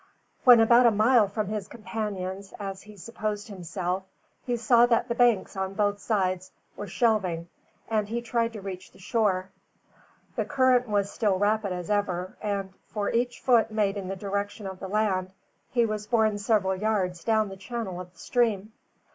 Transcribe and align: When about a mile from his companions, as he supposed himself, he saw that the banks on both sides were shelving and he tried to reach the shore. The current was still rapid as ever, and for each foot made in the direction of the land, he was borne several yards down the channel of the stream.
When 0.45 0.59
about 0.59 0.87
a 0.87 0.89
mile 0.89 1.27
from 1.27 1.49
his 1.49 1.67
companions, 1.67 2.55
as 2.59 2.81
he 2.81 2.97
supposed 2.97 3.49
himself, 3.49 4.01
he 4.43 4.57
saw 4.57 4.87
that 4.87 5.09
the 5.09 5.13
banks 5.13 5.55
on 5.55 5.75
both 5.75 5.99
sides 5.99 6.51
were 6.75 6.87
shelving 6.87 7.49
and 7.87 8.09
he 8.09 8.19
tried 8.23 8.53
to 8.53 8.61
reach 8.61 8.89
the 8.91 8.97
shore. 8.97 9.51
The 10.35 10.45
current 10.45 10.87
was 10.87 11.11
still 11.11 11.37
rapid 11.37 11.71
as 11.71 11.91
ever, 11.91 12.35
and 12.41 12.73
for 12.87 13.11
each 13.11 13.41
foot 13.41 13.69
made 13.69 13.95
in 13.95 14.07
the 14.07 14.15
direction 14.15 14.65
of 14.65 14.79
the 14.79 14.87
land, 14.89 15.33
he 15.69 15.85
was 15.85 16.07
borne 16.07 16.39
several 16.39 16.75
yards 16.75 17.23
down 17.23 17.49
the 17.49 17.55
channel 17.55 18.01
of 18.01 18.11
the 18.11 18.17
stream. 18.17 18.73